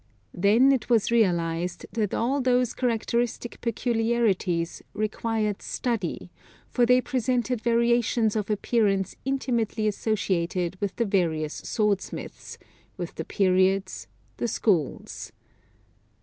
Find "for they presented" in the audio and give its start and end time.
6.71-7.61